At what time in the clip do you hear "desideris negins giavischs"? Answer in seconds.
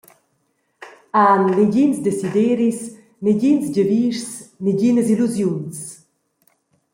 2.07-4.31